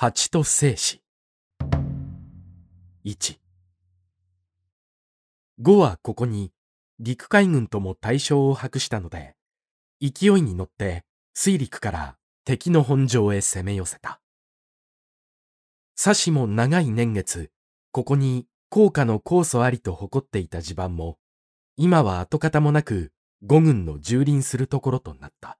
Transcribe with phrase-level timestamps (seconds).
[0.00, 1.02] 蜂と生死。
[3.04, 3.36] 1。
[5.60, 6.52] 呉はここに
[7.00, 9.34] 陸海軍とも対象を博したので、
[10.00, 11.02] 勢いに乗って
[11.34, 14.20] 水陸から敵の本城へ攻め寄せた。
[15.96, 17.50] さしも長い年月、
[17.90, 21.18] ここに高価の酵素ありと誇っていた地盤も、
[21.76, 23.10] 今は跡形もなく
[23.42, 25.58] 五軍の蹂躙するところとなった。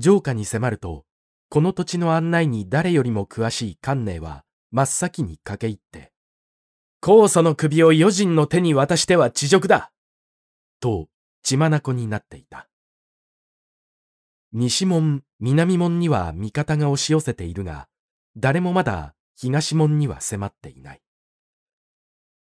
[0.00, 1.06] 城下に迫ると、
[1.56, 6.12] この土地の案内に誰よりも詳しい観念は真っ先に駆け入って、
[7.00, 9.90] 酵素の首を余人の手に渡しては地獄だ
[10.80, 11.08] と
[11.42, 12.68] 血眼になっていた。
[14.52, 17.88] 西門、南門には味方が押し寄せているが、
[18.36, 21.00] 誰もまだ東門には迫っていない。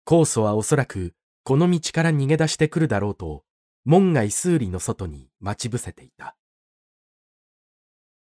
[0.05, 3.43] 酵素はおそらくこの道から逃げ出してくるだろうと、
[3.85, 6.35] 門外数里の外に待ち伏せていた。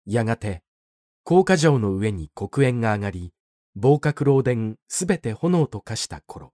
[0.05, 0.63] やがて、
[1.23, 3.33] 高架城の上に黒煙が上がり、
[3.75, 6.53] 防角漏電すべて炎と化した頃、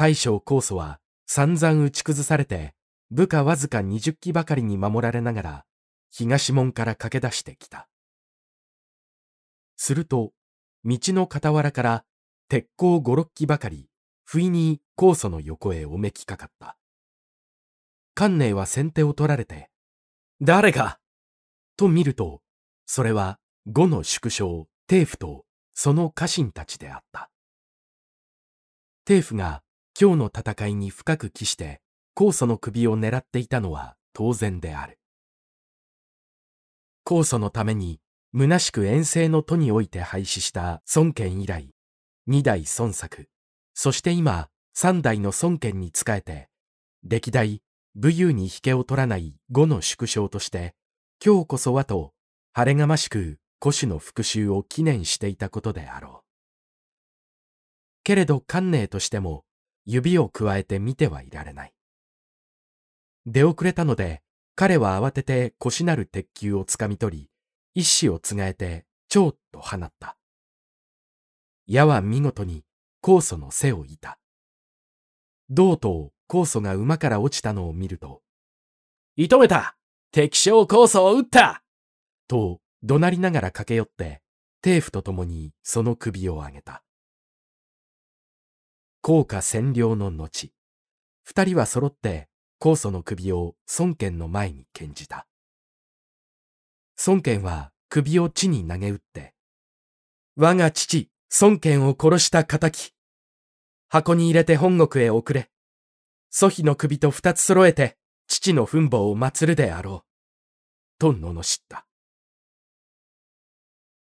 [0.00, 2.74] 大将酵素は散々打ち崩されて、
[3.10, 5.64] 部下わずか20機ばかりに守られながら、
[6.10, 7.86] 東門から駆け出してきた。
[9.76, 10.32] すると、
[10.84, 12.04] 道の傍らから
[12.48, 13.90] 鉄鋼五六機ばかり、
[14.24, 16.78] 不意に酵素の横へおめきかかった。
[18.14, 19.68] 観念は先手を取られて、
[20.40, 20.98] 誰か
[21.80, 22.42] と見ると、
[22.84, 27.30] それは呉の縮小、帝府とその家臣たちであった。
[29.06, 29.62] 帝府が
[29.98, 31.80] 今日の戦いに深く帰して、
[32.14, 34.98] 酵素の首を狙っていたのは当然である。
[37.06, 37.98] 酵素のために、
[38.36, 41.70] 虚しく遠征の都において廃止した孫権以来、
[42.26, 43.30] 二代孫作、
[43.72, 46.50] そして今、三代の孫権に仕えて、
[47.04, 47.62] 歴代
[47.94, 50.74] 武勇に引けを取らない呉の縮小として、
[51.22, 52.14] 今日こそはと、
[52.54, 56.26] 晴れがましく古種の復讐を記念していたことであろう。
[58.04, 59.44] けれど観念としても、
[59.84, 61.74] 指を加えて見てはいられない。
[63.26, 64.22] 出遅れたので、
[64.56, 67.30] 彼は慌てて腰なる鉄球をつかみ取り、
[67.74, 70.16] 一子をつがえて、ちょうっと放った。
[71.66, 72.64] 矢は見事に
[73.02, 74.18] 酵素の背をいた。
[75.50, 78.22] 銅と酵素が馬から落ちたのを見ると、
[79.18, 79.76] 射止めた
[80.12, 81.62] 敵将酵素を撃った
[82.26, 84.22] と怒鳴りながら駆け寄って、
[84.60, 86.82] 帝府と共にその首を上げた。
[89.02, 90.52] 効果占領の後、
[91.22, 92.28] 二人は揃って
[92.60, 95.26] 酵素の首を孫権の前に献じた。
[97.06, 99.34] 孫権は首を地に投げ打って、
[100.36, 101.08] 我が父、
[101.40, 102.92] 孫権を殺した仇。
[103.88, 105.50] 箱に入れて本国へ送れ。
[106.30, 107.96] 祖父の首と二つ揃えて、
[108.32, 111.00] 父の墳墓を祀るであろう。
[111.00, 111.84] と罵った。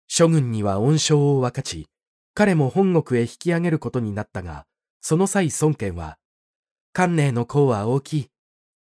[0.07, 1.89] 諸軍には恩賞を分かち、
[2.33, 4.65] 彼も本国へ引き上げることになったが、
[5.01, 6.19] その際孫権は、
[6.93, 8.31] 関寧の功は大きい。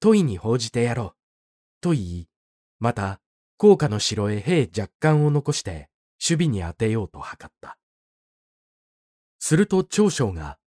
[0.01, 1.17] 問いに報じてやろう。
[1.81, 2.29] と言い、
[2.79, 3.23] また、
[3.57, 5.89] 高架の城へ兵若干を残して、
[6.23, 7.79] 守備に当てようと図った。
[9.39, 10.59] すると長将が、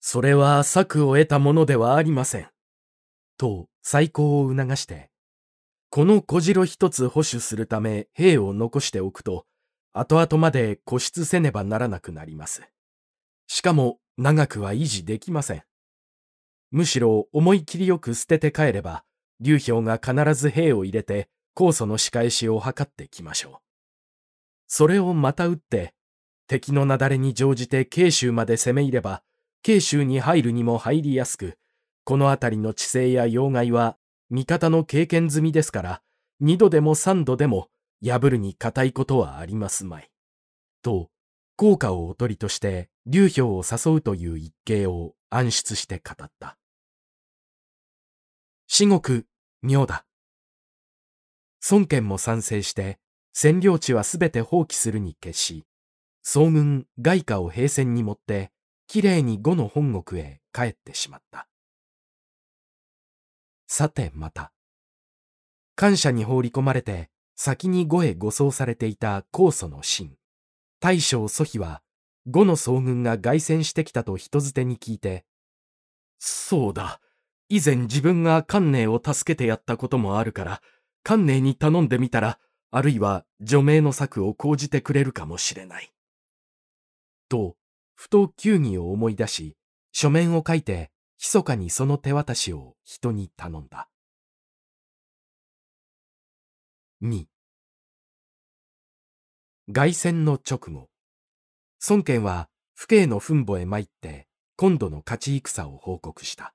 [0.00, 2.48] それは策を得たものではありません。
[3.38, 5.08] と再興を促して、
[5.88, 9.46] この小城一つ保守するため兵を残しておくと、
[9.94, 12.68] 後々まで固執せねばならなくなります。
[13.46, 15.62] しかも長くは維持できません。
[16.70, 19.04] むしろ思い切りよく捨てて帰れば、
[19.40, 23.54] 劉氷が必ず兵を入れて酵素の仕返しを図ってきましょう。
[24.66, 25.94] それをまた撃って、
[26.46, 29.22] 敵の雪崩に乗じて慶州まで攻め入れば、
[29.62, 31.56] 慶州に入るにも入りやすく、
[32.08, 33.98] この辺りの地勢や要害は
[34.30, 36.02] 味方の経験済みですから、
[36.40, 37.68] 二度でも三度でも
[38.02, 40.10] 破るに固いことはありますまい。
[40.80, 41.10] と、
[41.56, 46.56] 効果をおとりとして流氷を誘うという一計を暗出して語った。
[48.68, 49.26] 至極、
[49.60, 50.06] 妙だ。
[51.70, 52.98] 孫権も賛成して、
[53.36, 55.66] 占領地はすべて放棄するに決し、
[56.22, 58.50] 総軍外貨を平戦に持って、
[58.86, 61.47] きれいに呉の本国へ帰ってしまった。
[63.68, 64.50] さてまた、
[65.76, 70.16] 感謝に放り込まれて、先に呉へ護送されていた高祖の臣、
[70.80, 71.82] 大将祖妃は、
[72.26, 75.24] 呉の総軍が凱旋してきたと人づてに聞いて、
[76.18, 77.00] そうだ、
[77.50, 80.62] 以前自分が関寧を助けてやったこともあるから、
[81.02, 82.38] 関寧に頼んでみたら、
[82.70, 85.92] あるいは除名の策を講じてくれるかもしれない。
[87.28, 87.56] と、
[87.94, 89.56] ふと球技を思い出し、
[89.92, 93.88] 書面を書いて、密かにその手渡しを人に頼んだ。
[97.02, 97.26] 2
[99.72, 100.88] 凱旋の直後、
[101.88, 104.26] 孫権は父兄の墳墓へ参って
[104.56, 106.54] 今度の勝ち戦を報告した。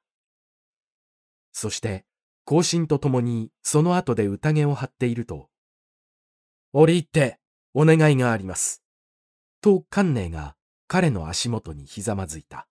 [1.51, 2.05] そして、
[2.45, 5.49] 行進とともにその後で宴を張っていると、
[6.73, 7.39] 折り入って
[7.73, 8.81] お願いがあります。
[9.61, 10.55] と観念が
[10.87, 12.67] 彼の足元にひざまずいた。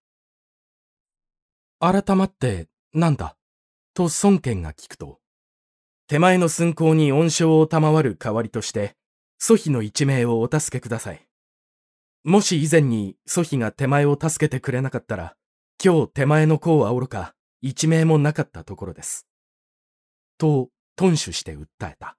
[1.85, 3.37] 改まってなんだ？
[3.93, 5.19] と孫権が聞くと、
[6.07, 8.95] 手前の寸行に恩賞を賜る代わりとして、
[9.41, 11.27] 祖父の一命をお助けください。
[12.23, 15.35] もし以前に祖父が手前を助けてくれなかったら、
[15.85, 19.27] 今日手前の功はおろか、一命もなかったところです。
[20.39, 22.17] と、頓守して訴えた。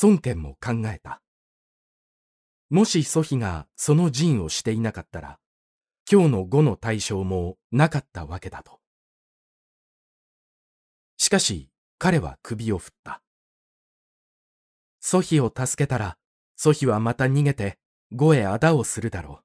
[0.00, 1.20] 孫権も考えた。
[2.70, 5.40] もし祖父がその陣をしていなかったら、
[6.12, 8.80] 今日の語の対象もなかったわけだと。
[11.16, 13.22] しかし、彼は首を振った。
[15.00, 16.18] 祖父を助けたら、
[16.54, 17.78] 祖父はまた逃げて、
[18.12, 19.40] 語へあだをするだろ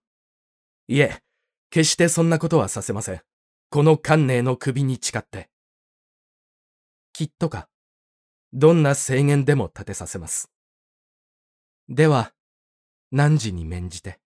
[0.90, 0.94] う。
[0.94, 1.24] いえ、
[1.70, 3.22] 決してそんなことはさせません。
[3.70, 5.50] この観念の首に誓って。
[7.14, 7.70] きっとか、
[8.52, 10.52] どんな制限でも立てさせます。
[11.88, 12.34] では、
[13.14, 14.20] 何時に免じて？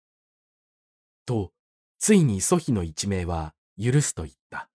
[1.25, 1.51] と、
[1.99, 4.69] ついに祖父の一命は許すと言った。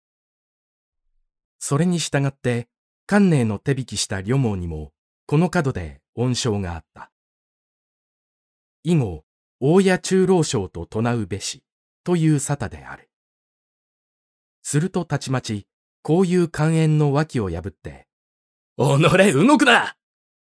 [1.58, 2.68] それに従って、
[3.06, 4.92] 観念の手引きした旅網にも、
[5.26, 7.12] この角で恩賞があった。
[8.82, 9.24] 以後、
[9.60, 11.62] 大谷中老省と唱うべし、
[12.02, 13.10] という沙汰である。
[14.62, 15.66] するとたちまち、
[16.02, 18.08] こういう寛延の脇を破って、
[18.78, 19.96] おのれ動くな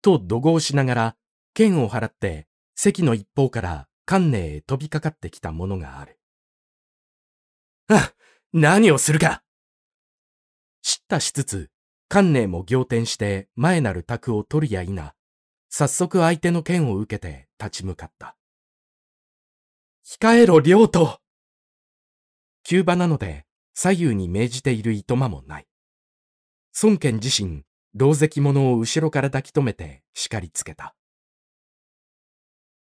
[0.01, 1.15] と怒号しながら、
[1.53, 6.19] 剣を払って、席の一方から観念へ飛びかかってきたものがある。
[8.53, 9.43] 何をするか
[10.81, 11.71] 知ったしつつ、
[12.07, 15.15] 観念も仰天して前なる卓を取りやいな、
[15.69, 18.37] 早速相手の剣を受けて立ち向かった。
[20.05, 21.19] 控えろ、領と
[22.63, 23.45] 急場なので
[23.75, 25.67] 左右に命じているいとまもない。
[26.81, 30.95] 孫権自身、老石者を後ろから抱き留めて叱りつけた。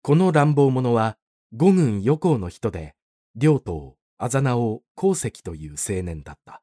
[0.03, 1.17] この乱暴者は
[1.53, 2.95] 五軍余行の人で、
[3.35, 6.63] 領とあざ名を鉱石という青年だった。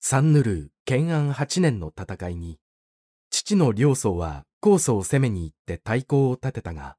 [0.00, 2.58] 三ぬる建安八年の戦いに、
[3.30, 6.96] 父の領祖は高祖を攻めに行って太鼓を立てたが、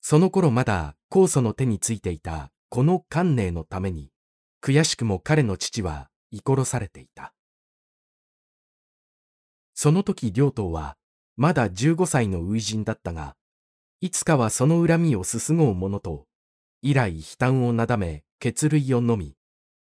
[0.00, 4.08] その頃まだ酵素の手についていたこの観念のために、
[4.62, 7.34] 悔しくも彼の父は居殺されていた。
[9.74, 10.96] その時両党は
[11.36, 13.36] まだ15歳の初陣だったが、
[14.00, 16.24] いつかはその恨みをすすごう者と、
[16.82, 19.36] 以来悲嘆をなだめ血類を飲み、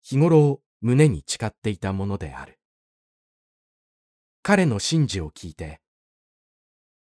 [0.04, 2.60] 日頃胸に誓っていたものである。
[4.44, 5.82] 彼の神事を聞いて、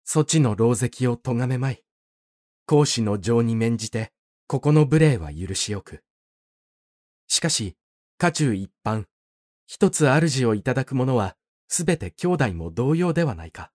[0.06, 1.84] そちの老石を咎めまい。
[2.66, 4.12] 孔子の情に免じて、
[4.48, 6.04] ここの無礼は許しよく。
[7.28, 7.76] しかし、
[8.18, 9.06] 家中一般、
[9.66, 11.36] 一つ主をいただく者は、
[11.68, 13.72] すべて兄弟も同様ではないか。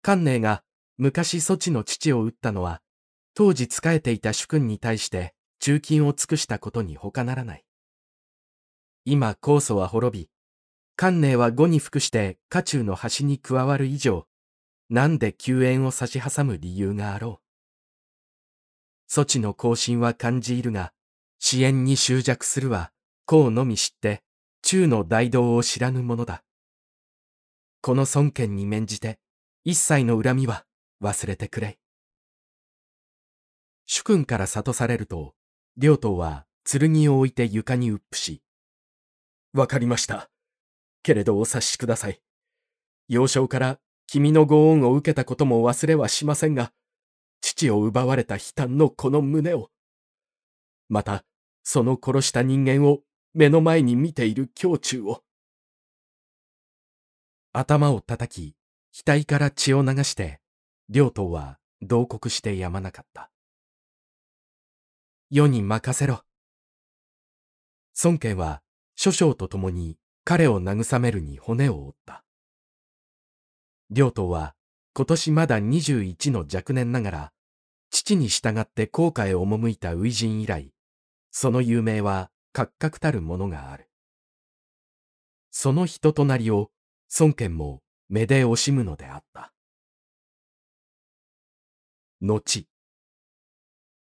[0.00, 0.64] 観念が
[0.98, 2.80] 昔そちの父を撃ったのは、
[3.34, 7.64] 当時仕えていた主君に対して中金を尽くしたことに他ならない。
[9.04, 10.30] 今酵素は滅び、
[10.96, 14.26] 観念は語に服して家中の端に加わる以上、
[14.88, 17.42] なんで救援を差し挟む理由があろう。
[19.10, 20.92] 措置の更新は感じいるが、
[21.38, 22.92] 支援に執着するは、
[23.26, 24.22] こうのみ知って、
[24.62, 26.44] 中の大道を知らぬものだ。
[27.80, 29.18] この尊権に免じて、
[29.64, 30.64] 一切の恨みは
[31.02, 31.78] 忘れてくれ。
[33.86, 35.34] 主君から諭されると、
[35.76, 38.42] 両党は剣を置いて床にうっぷし、
[39.52, 40.30] わかりました。
[41.02, 42.22] けれどお察しください。
[43.08, 46.72] 幼少から君のご恩を受けたことも忘れはしませんが、
[47.40, 49.70] 父を奪われた悲嘆のこの胸を、
[50.88, 51.24] また、
[51.64, 53.00] その殺した人間を
[53.34, 55.22] 目の前に見ている胸中を。
[57.52, 58.56] 頭を叩き、
[59.04, 60.40] 額から血を流して、
[60.88, 63.31] 両党は同国してやまなかった。
[65.34, 66.24] 世に任せろ。
[68.04, 68.60] 孫権は、
[68.96, 72.22] 諸将と共に彼を慰めるに骨を折った。
[73.88, 74.54] 両党は、
[74.92, 77.32] 今年まだ21の若年ながら、
[77.88, 80.70] 父に従って航海へ赴いた初陣以来、
[81.30, 83.88] その有名は格々たるものがある。
[85.50, 86.70] その人となりを
[87.18, 89.54] 孫権も目で惜しむのであった。
[92.20, 92.68] 後、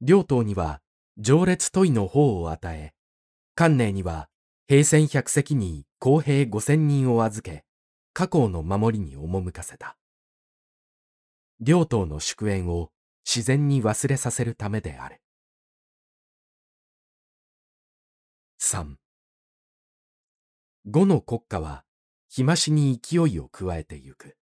[0.01, 0.81] 両党には
[1.17, 2.93] 上列問いの方を与え、
[3.55, 4.29] 関寧には
[4.67, 7.65] 平戦百隻に公平五千人を預け、
[8.15, 9.97] 家光の守りに赴かせた。
[11.61, 12.91] 両党の祝宴を
[13.25, 15.21] 自然に忘れさせるためである。
[18.61, 18.95] 3
[20.87, 21.85] 五の国家は
[22.29, 24.37] 日増しに勢いを加えてゆく。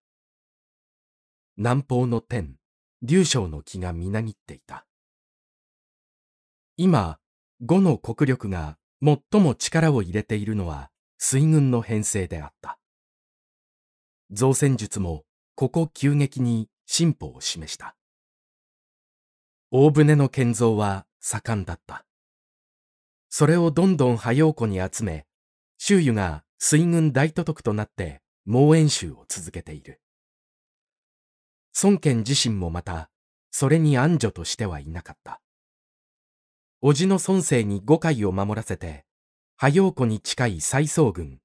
[1.55, 2.55] 南方の天、
[3.03, 4.87] 竜将の気がみなぎっていた。
[6.75, 7.19] 今、
[7.61, 10.89] 五の国力が最も力を入れているのは
[11.19, 12.79] 水軍の編成であった。
[14.31, 17.95] 造船術もここ急激に進歩を示した。
[19.69, 22.05] 大船の建造は盛んだった。
[23.29, 25.27] それをどんどん早陽湖に集め、
[25.77, 30.01] 周囲が水軍大都督となって猛演習を続けている。
[31.83, 33.11] 孫権自身もまた、
[33.51, 35.39] それに安女としてはいなかった。
[36.85, 39.05] 叔父の孫生に五海を守らせて、
[39.55, 41.39] 早陽湖に近い再総軍、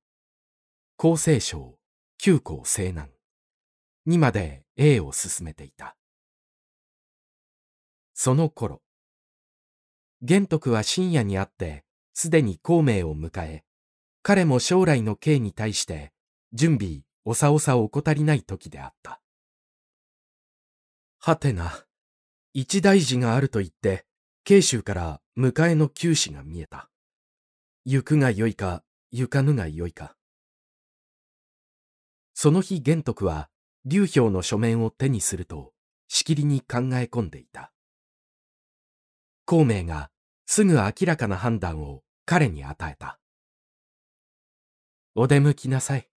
[0.99, 1.78] 厚生省、
[2.18, 3.09] 旧校西南
[4.04, 5.97] にまで A を進めていた。
[8.14, 8.83] その頃、
[10.23, 13.62] 玄徳は深夜に会って、すでに孔明を迎え、
[14.25, 16.12] 彼も将来の刑に対して、
[16.52, 19.21] 準備、おさおさを怠りない時であった。
[21.21, 21.85] はてな、
[22.54, 24.07] 一大事があると言って、
[24.48, 26.88] 慶州から迎えの九死が見えた。
[27.84, 30.16] 行くがよいか、行かぬがよいか。
[32.32, 33.50] その日玄徳は、
[33.84, 35.74] 劉氷の書面を手にすると、
[36.08, 37.72] しきりに考え込んでいた。
[39.44, 40.10] 孔明が
[40.46, 43.20] すぐ明らかな判断を彼に与えた。
[45.14, 46.08] お出向きなさい。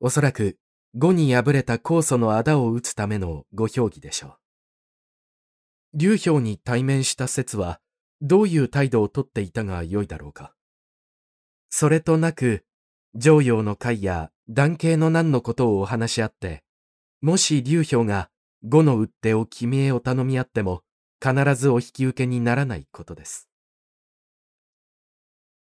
[0.00, 0.58] おそらく、
[0.94, 4.45] 語に敗れた酵素の仇を討つためのご評議でしょう。
[5.94, 7.80] 劉氷に対面した説は、
[8.20, 10.54] どういう態度をとっていたがよいだろうか。
[11.70, 12.64] それとなく、
[13.14, 16.64] 上陽の会や男系の難のことをお話し合って、
[17.20, 18.30] もし劉氷が
[18.62, 20.82] 語の打手を君へお頼み合っても、
[21.22, 23.48] 必ずお引き受けにならないことです。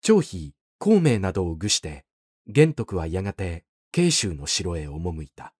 [0.02, 2.06] 張飛、孔明などを具して、
[2.48, 5.54] 玄徳はやがて慶州の城へ赴いた。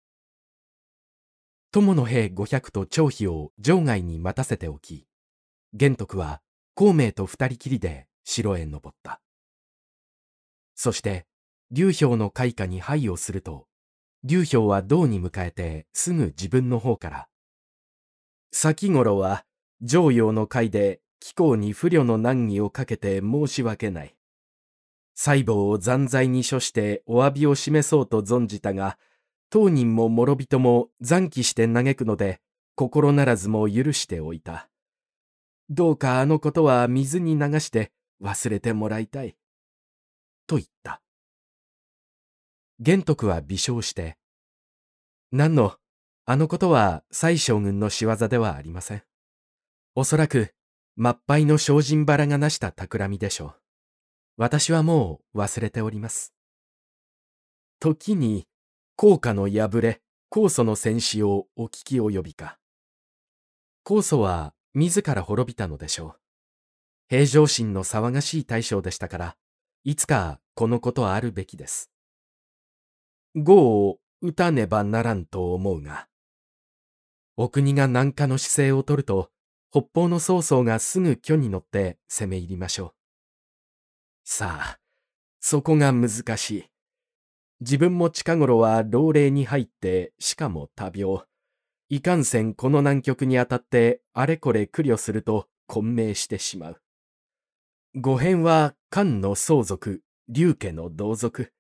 [1.72, 5.06] 友の兵五百と張飛を場外に待たせておき、
[5.74, 6.42] 玄徳は
[6.74, 9.22] 孔明と二人きりで城へ登った。
[10.74, 11.28] そして、
[11.70, 13.68] 劉氷の開花に配をすると、
[14.24, 17.28] 劉氷は銅に迎えてすぐ自分の方から、
[18.52, 19.46] 先頃は
[19.84, 24.16] 上陽の会で貴公に不慮の難儀をかけて申し訳ない。
[25.14, 28.98] 細胞を残罪に処してお詫びを示そうと存じたが、
[29.50, 32.40] 当人も諸人も残機して嘆くので、
[32.76, 34.70] 心ならずも許しておいた。
[35.70, 37.92] どうかあのことは水に流して
[38.22, 39.36] 忘れてもらいたい。
[40.48, 41.02] と言った。
[42.80, 44.18] 玄徳は微笑して、
[45.32, 45.76] 何の、
[46.26, 49.04] あのことは蔡将軍の仕業ではありません。
[49.96, 50.54] おそらく、
[50.96, 53.56] 真っ灰の精進腹がなした企みでしょう。
[54.38, 56.34] 私はもう忘れております。
[57.80, 58.48] 時に、
[59.02, 62.60] 効果の破れ、酵素の戦死をお聞き及びか。
[63.86, 66.20] 酵素は自ら滅びたのでしょう。
[67.08, 69.38] 平常心の騒がしい大将でしたから、
[69.86, 71.90] いつかこのことあるべきです。
[73.38, 76.10] 語を打たねばならんと思うが、
[77.38, 79.32] お国が南下の姿勢をとると、
[79.72, 82.94] 北方の曹操がすぐ巨に乗って攻め入りましょう。
[84.26, 84.80] さあ、
[85.40, 86.66] そこが難しい。
[87.62, 91.24] 自分も近頃は老齢に入って、しかも多病。
[91.90, 96.82] いかんせんこの南極にあたってあれこれ苦慮すると混迷してしまう。
[97.96, 101.52] 五辺は漢の相続、竜家の同族。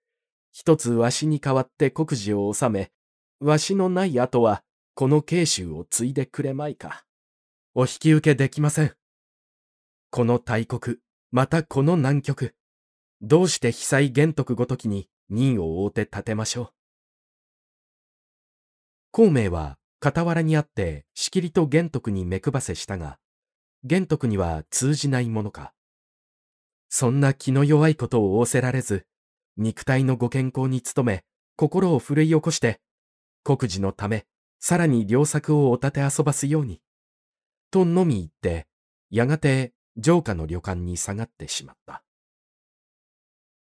[0.53, 2.91] 一つわしに代わって国事を治め、
[3.39, 4.63] わしのない後は
[4.94, 7.03] この慶州を継いでくれまいか。
[7.75, 8.94] お引き受けできません。
[10.12, 10.98] この大国、
[11.32, 12.56] またこの南極、
[13.22, 16.69] どうして被災玄徳ごときに任を追うて立てましょう。
[19.12, 23.19] 孔明は傍らにあってしきりと玄徳に目配せしたが、
[23.83, 25.74] 玄徳には通じないものか。
[26.89, 29.05] そんな気の弱いことを仰せられず、
[29.57, 31.24] 肉体のご健康に努め、
[31.55, 32.79] 心を奮い起こして、
[33.43, 34.25] 国事のため、
[34.59, 36.81] さらに良作をお立て遊ばすように。
[37.71, 38.67] とのみ言って、
[39.09, 42.03] やがて城下の旅館に下がってしまった。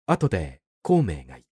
[0.06, 1.55] 後で孔明が言った。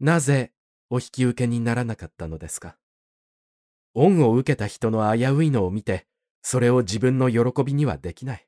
[0.00, 0.52] なぜ
[0.90, 2.76] お引き受けにならなかったのですか？
[3.94, 6.06] 恩を受けた人の危ういのを見て、
[6.42, 8.46] それを自分の喜びにはできない。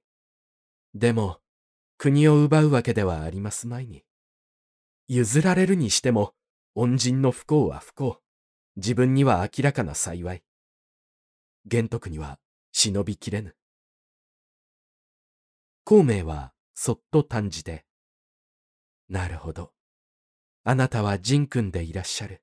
[0.94, 1.40] でも、
[1.98, 4.04] 国を奪うわけではありますまいに。
[5.08, 6.34] 譲られるにしても、
[6.76, 8.20] 恩人の不幸は不幸。
[8.76, 10.44] 自分には明らかな幸い。
[11.66, 12.38] 玄徳には
[12.72, 13.56] 忍びきれぬ。
[15.84, 17.84] 孔明はそっと短じて、
[19.08, 19.72] なるほど。
[20.64, 22.42] あなたは仁君でいらっしゃる。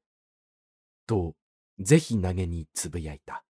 [1.06, 1.36] と、
[1.80, 3.44] ぜひ投げにつぶやいた。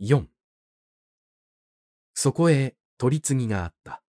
[0.00, 0.26] 4
[2.14, 4.02] そこへ取り次ぎがあった。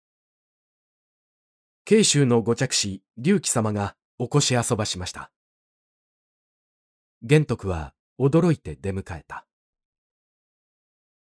[1.83, 5.31] 慶州のご着子、隆起様がお越し遊ばしました。
[7.23, 9.45] 玄徳は驚いて出迎えた。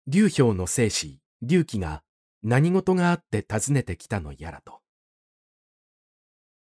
[0.07, 2.03] 劉氷の生死、隆起が
[2.43, 4.84] 何事があって訪ねてきたのやらと。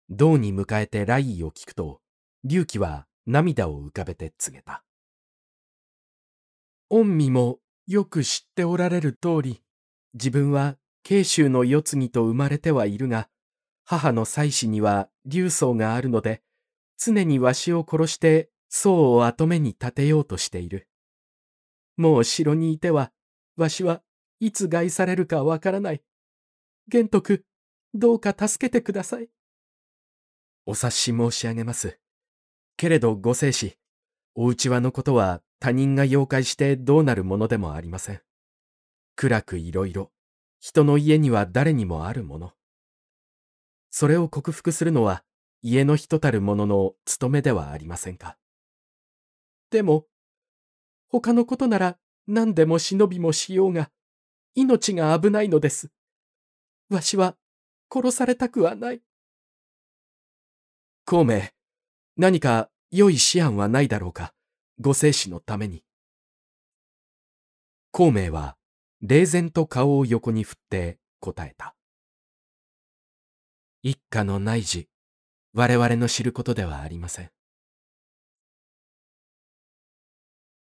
[0.09, 2.01] 銅に迎えて来意を聞くと、
[2.47, 4.83] 隆起は涙を浮かべて告げた。
[6.89, 9.61] 御身もよく知っておられる通り、
[10.13, 13.29] 自分は慶州の世継ぎと生まれてはいるが、
[13.83, 16.41] 母の妻子には竜僧があるので、
[16.97, 20.87] 常にわしを殺して僧を後目に立てようとしている。
[21.97, 23.11] もう城にいては、
[23.55, 24.01] わしは
[24.39, 26.01] いつ害されるかわからない。
[26.87, 27.45] 玄徳、
[27.93, 29.29] どうか助けてください。
[30.69, 31.97] お察し申し上げます。
[32.75, 33.77] けれどご生死、
[34.36, 38.21] お内輪のことは他人が妖怪してどうなるものでもありません。
[39.15, 40.12] 暗くいろいろ、
[40.59, 42.51] 人の家には誰にもあるもの。
[43.91, 45.24] それを克服するのは
[45.62, 48.38] 家の人たる者の務めではありませんか。
[49.71, 50.05] でも、
[51.07, 51.97] 他のことなら
[52.27, 53.89] 何でも忍びもしようが、
[54.53, 55.91] 命が危ないのです。
[56.89, 57.38] わしは
[57.89, 59.01] 殺されたくはない。
[61.09, 61.41] 孔明、
[62.17, 64.33] 何か良い思案はないだろうか、
[64.81, 65.85] ご生死のために。
[67.91, 68.57] 孔明は、
[68.99, 71.77] 冷然と顔を横に振って答えた。
[73.83, 74.89] 一家の内事、
[75.53, 77.31] 我々の知ることではありません。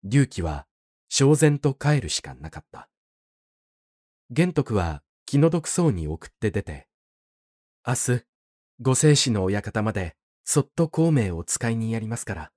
[0.09, 0.67] 隆起は、
[1.11, 2.87] 焦然と帰るしかなかった。
[4.29, 6.87] 玄徳は気の毒そうに送って出て、
[7.85, 8.23] 明日、
[8.79, 12.51] ご生死の親方までそっと孔明を使いにやりますから、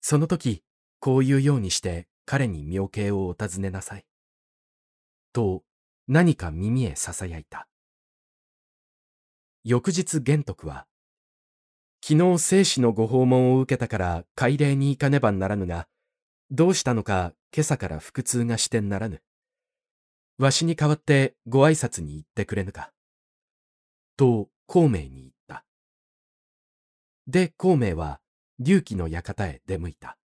[0.00, 0.62] その時、
[1.00, 4.04] こういうようにして彼に妙形をお尋ねなさい。
[5.32, 5.62] と、
[6.08, 7.68] 何か耳へ囁いた。
[9.64, 10.86] 翌日玄徳は、
[12.04, 15.86] 昨日生死のご訪問を受けたから海礼に行かねばならぬが、
[16.50, 19.22] どうしたのか今朝から腹痛がしてならぬ。
[20.38, 22.90] わしに代わってご挨拶に行ってくれぬか。
[24.16, 25.30] と孔明に言っ
[27.26, 28.20] で、孔明は、
[28.58, 30.18] 隆起の館へ出向いた。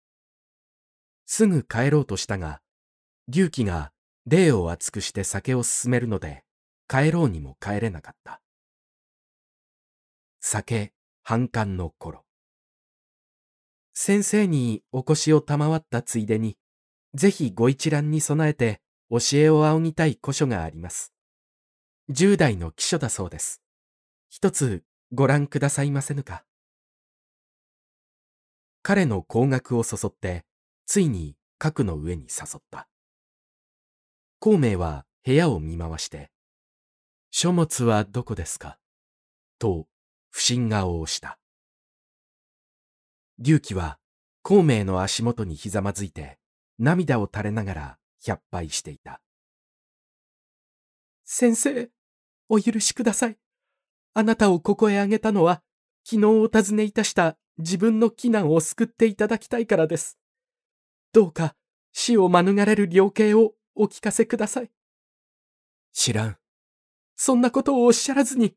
[1.26, 2.62] すぐ帰ろうとしたが、
[3.30, 3.92] 隆起が
[4.26, 6.44] 礼を厚くして酒を勧めるので、
[6.88, 8.40] 帰ろうにも帰れなかった。
[10.40, 12.24] 酒、半寒の頃。
[13.92, 16.56] 先生にお越しを賜ったついでに、
[17.14, 18.80] ぜひご一覧に備えて
[19.10, 21.12] 教えを仰ぎたい古書があります。
[22.08, 23.62] 十代の記書だそうです。
[24.28, 26.44] 一つご覧くださいませぬか？
[28.88, 30.44] 彼の高額を誘って、
[30.86, 32.86] ついに核の上に誘った。
[34.38, 36.30] 孔明は部屋を見回して、
[37.32, 38.78] 書物はどこですか？
[39.58, 39.88] と
[40.30, 41.36] 不審顔をした。
[43.44, 43.98] 隆起は
[44.42, 46.38] 孔明の足元にひざまずいて
[46.78, 49.20] 涙を垂れながら百杯していた。
[51.24, 51.90] 先生、
[52.48, 53.36] お許しください。
[54.14, 55.64] あなたをここへあげたのは
[56.04, 60.18] 昨日お尋ねいたした自分の危難を救っていただきたいからです。
[61.12, 61.54] どうか
[61.92, 64.70] 死を免れる量刑をお聞かせください。
[65.92, 66.36] 知らん。
[67.16, 68.54] そんなことをおっしゃらずに。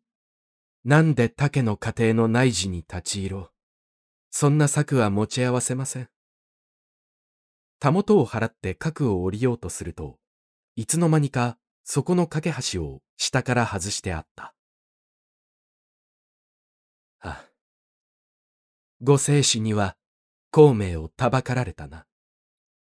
[0.83, 3.51] なんで竹の家庭の内事に立ち入ろう。
[4.31, 6.09] そんな策は持ち合わせません。
[7.79, 10.17] たもとを払って核を降りようとすると、
[10.75, 14.53] いつの間にかそこの架け橋を下から外してあった。
[19.01, 19.95] ご生死には
[20.51, 22.05] 孔明をたばかられたな。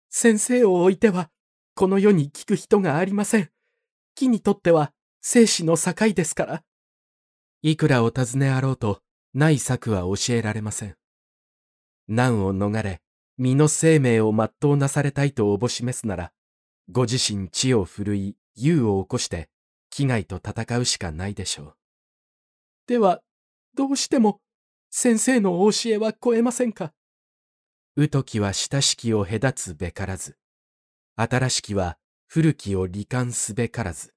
[0.10, 1.30] 先生を置いては、
[1.76, 3.50] この世に聞く人がありません。
[4.16, 6.64] 木にとっては生死の境ですから。
[7.62, 9.02] いくらお尋ねあろうと、
[9.34, 10.96] ない策は教えられません。
[12.08, 13.02] 難を逃れ、
[13.38, 16.32] 身の生命を全うなされたいとおぼしめすなら、
[16.92, 19.50] ご自身血を振るい、勇を起こして、
[19.90, 21.76] 危害と戦うしかないでしょう。
[22.88, 23.22] では、
[23.76, 24.42] どうしても、
[24.96, 26.94] 先生のお教えは超えませんか？
[27.98, 30.38] 疎きは親しきを隔つべからず、
[31.16, 34.14] 新しきは古きを罹患すべからず。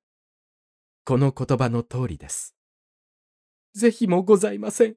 [1.06, 2.54] この言葉の通りです。
[3.74, 4.96] ぜひもございません。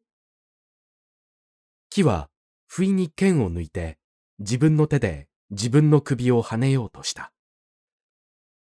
[1.90, 2.30] 木は
[2.68, 3.98] 不意に剣を抜いて
[4.40, 7.32] 自分の手で自分の首を跳ねようとした。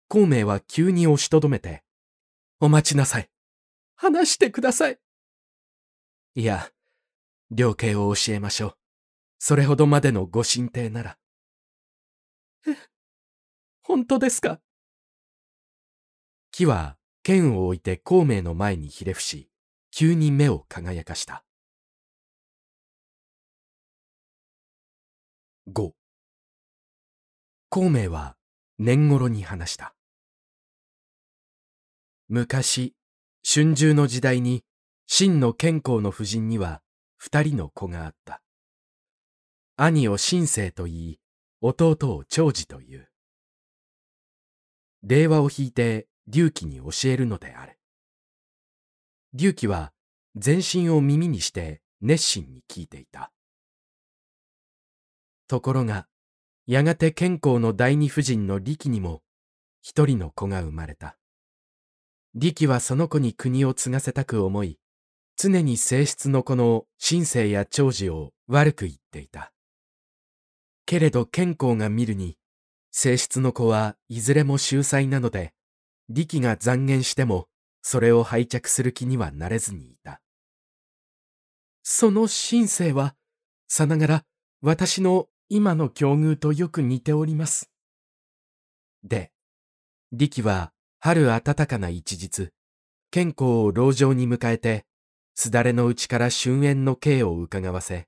[0.08, 1.82] 孔明は急に押しとどめて、
[2.58, 3.28] お待ちなさい。
[3.96, 4.98] 話してください。
[6.36, 6.70] いや、
[7.54, 8.74] 量刑を教えましょう。
[9.38, 11.18] それほどまでのご神帝なら。
[12.66, 12.74] え、
[13.82, 14.58] 本当ですか？
[16.50, 19.50] 木は剣を置いて孔明の前にひれ伏し、
[19.90, 21.44] 急に目を輝かした。
[25.66, 25.94] 五。
[27.68, 28.36] 孔明は
[28.78, 29.94] 年頃に話した。
[32.28, 32.94] 昔、
[33.44, 34.64] 春秋の時代に
[35.06, 36.80] 真の健康の夫人には
[37.24, 38.42] 二人の子があった。
[39.76, 41.20] 兄を新生と言い、
[41.60, 43.08] 弟を長寿と言う。
[45.04, 47.78] 令和を引いて隆起に教えるのである。
[49.38, 49.92] 隆起は
[50.34, 53.30] 全身を耳にして熱心に聞いていた。
[55.46, 56.08] ところが、
[56.66, 59.22] やがて健康の第二夫人の力にも
[59.80, 61.16] 一人の子が生まれた。
[62.34, 64.80] 力はその子に国を継がせたく思い、
[65.36, 69.52] 常に性質の子の新生や長寿を悪く言っていた。
[70.86, 72.36] けれど健康が見るに、
[72.90, 75.54] 性質の子はいずれも秀才なので、
[76.08, 77.48] 力が残言しても、
[77.80, 80.20] それを拝着する気にはなれずにいた。
[81.82, 83.16] その新生は、
[83.66, 84.24] さながら
[84.60, 87.70] 私の今の境遇とよく似ております。
[89.02, 89.32] で、
[90.12, 92.50] 力は春暖かな一日、
[93.10, 94.86] 健康を牢城に迎えて、
[95.34, 98.06] すだれのうちから春縁の刑を伺わせ、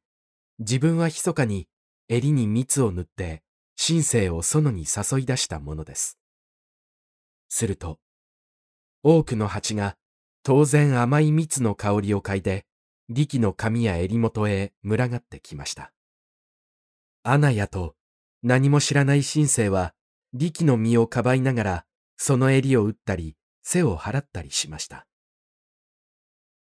[0.58, 1.68] 自分は密かに
[2.08, 3.42] 襟に蜜を塗って、
[3.76, 6.18] 新生を園に誘い出したものです。
[7.48, 7.98] すると、
[9.02, 9.96] 多くの蜂が
[10.42, 12.66] 当然甘い蜜の香りを嗅いで、
[13.08, 15.92] 力の髪や襟元へ群がってきました。
[17.22, 17.96] アナヤと
[18.42, 19.94] 何も知らない新生は、
[20.34, 21.86] 力の身をかばいながら、
[22.18, 25.06] その襟を打ったり、背を払ったりしました。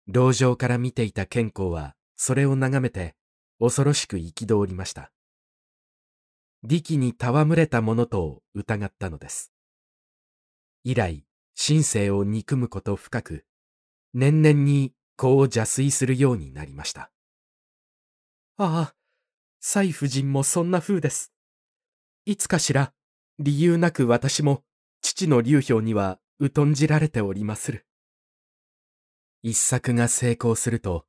[0.10, 3.15] 牢城から見ていた健康は、それを眺めて、
[3.60, 5.12] 恐ろしく憤りました。
[6.63, 9.52] 力に戯れたものと疑ったのです。
[10.86, 11.26] 以来、
[11.58, 13.46] 神聖を憎むこと深く、
[14.13, 17.12] 年々に子を邪推するようになりました。
[18.56, 18.96] ああ、
[19.60, 21.34] 蔡夫人もそんな風です。
[22.26, 22.93] いつかしら、
[23.39, 24.63] 理由なく私も、
[25.02, 26.20] 父の流氷には
[26.56, 27.87] 疎んじられておりまする。
[29.43, 31.06] 一作が成功すると、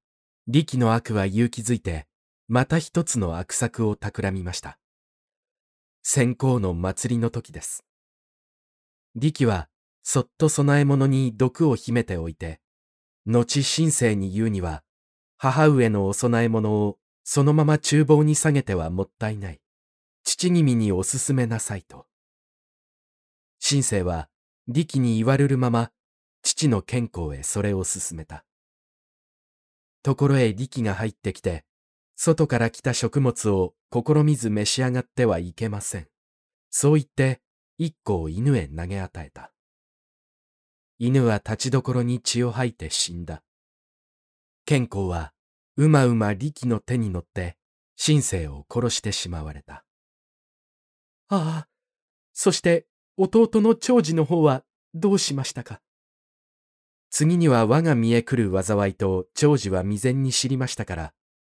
[0.47, 2.07] 力の悪は勇気づいて、
[2.47, 4.79] また一つの悪作を企みました。
[6.03, 7.85] 先行の祭りの時です。
[9.15, 9.69] 力は、
[10.03, 12.61] そっと供え物に毒を秘めておいて、
[13.27, 14.83] 後神聖に言うには、
[15.37, 19.61] 母上のお供え物をそのまま厨房に下げてはもったいない。
[20.25, 22.07] 父君におすすめなさいと。
[23.67, 24.29] 神聖は、
[24.67, 25.91] 力に言われるまま
[26.43, 28.45] 父の健康へそれを勧めた。
[30.03, 31.65] ところへ力が入ってきて、
[32.17, 36.09] 外から来た食物を試みず召し上がってはいけません。
[36.71, 37.41] そう言って、
[37.79, 39.53] 一個を犬へ投げ与えた。
[40.99, 43.43] 犬は立ちどころに血を吐いて死んだ。
[44.65, 45.33] 健康は、
[45.77, 47.57] うまうま力の手に乗って、
[48.05, 49.85] 神聖を殺してしまわれた。
[51.29, 51.69] ああ、
[52.33, 55.81] そして弟の長寿の方はどうしましたか？
[57.11, 61.13] 次には我が見え来る災いと長寿は未然に知りましたから、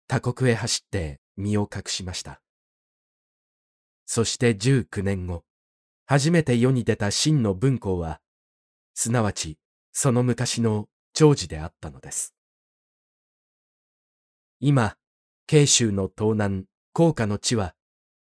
[0.06, 2.40] 他国へ走って身を隠しました。
[4.06, 5.44] そして19年後、
[6.06, 8.20] 初めて世に出た真の文公は、
[8.94, 9.58] すなわち
[9.92, 12.34] その昔の長寿であったのです。
[14.60, 14.96] 今、
[15.46, 17.74] 慶州の東南、高架の地は、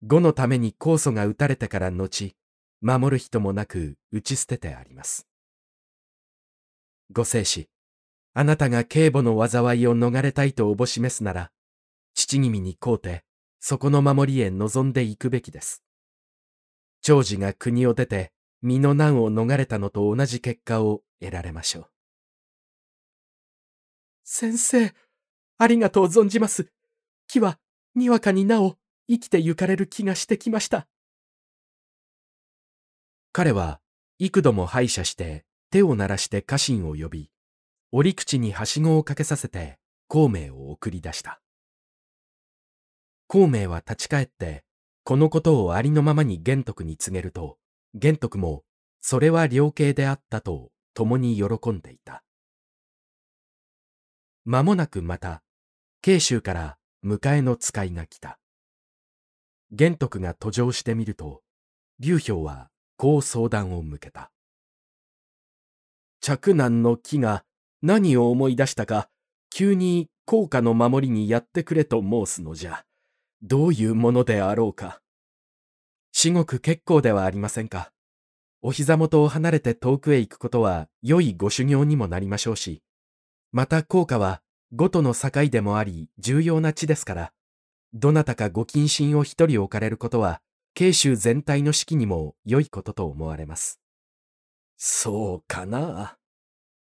[0.03, 2.35] 呉のために酵素が打たれてから後、
[2.81, 5.27] 守る人もなく打ち捨ててあります。
[7.11, 7.69] ご生死、
[8.35, 11.51] あなたが警母の災いを逃れたいとおぼしめすなら、
[12.15, 13.25] 父君にこうて、
[13.61, 15.83] そこの守りへ望んでいくべきです。
[17.03, 21.87] 長寿が国を出て、身の難を逃れたのと同じ結果を得られましょう。
[24.25, 24.93] 先生、
[25.59, 26.71] ありがとう存じます。
[27.29, 27.59] 木は、
[27.95, 28.77] にわかになお、
[29.09, 30.89] 生きて行かれる気がしてきました。
[33.33, 33.81] 彼は、
[34.19, 35.45] 幾度も拝射して
[35.77, 37.31] 手を鳴らして家臣を呼び、
[37.93, 41.43] 折口にはしごをかけさせて、孔明を送り出した。
[43.27, 44.65] 孔明は立ち返って、
[45.05, 47.59] このことをありのままに玄徳に告げると、
[47.93, 48.65] 玄徳も、
[49.03, 52.25] それは良計であったと、共に喜んでいた。
[54.47, 55.43] 間もなくまた、
[56.01, 58.39] 慶州から迎えの使いが来た。
[59.73, 61.43] 玄徳が途上してみると、
[61.99, 64.33] 劉氷はこう相談を向けた。
[66.27, 67.45] 着難の木が
[67.83, 69.09] 何を思い出したか、
[69.49, 72.85] 急に効果の守りにやってくれと申すのじゃ。
[73.43, 75.01] どういうものであろうか。
[76.11, 77.93] 至極結構ではありませんか。
[78.61, 82.83] お膝元を離れて遠くへ行くことは良いご修行にもなりましょうし、
[83.53, 87.33] また効果は五との境でもあり重要な地ですから、
[87.93, 90.41] どなたかご謹慎を一人置かれることは、
[90.75, 93.81] 慶州全体の士気にも良いことと思われます。
[94.77, 96.19] そうかな。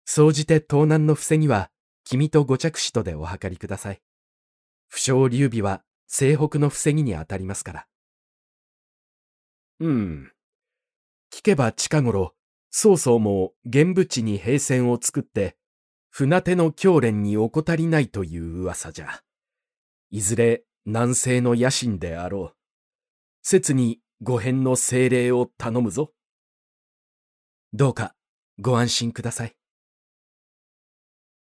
[0.04, 1.70] 総じて盗難の防ぎは、
[2.04, 4.02] 君とご着手とでお計りください。
[4.88, 7.86] 不祥劉備は西北の防ぎにあたりますから。
[9.78, 10.32] うん。
[11.32, 12.34] 聞けば近頃、
[12.70, 15.56] 曹操も玄武地に兵線を作って、
[16.10, 19.22] 船手の教練に怠りないという噂じゃ。
[20.10, 22.56] いずれ南西の野心であろう。
[23.42, 26.12] 切にご返の精霊を頼むぞ。
[27.72, 28.16] どうか
[28.60, 29.54] ご安心ください。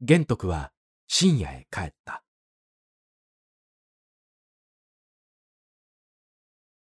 [0.01, 0.73] 玄徳は
[1.07, 2.25] 深夜へ帰った。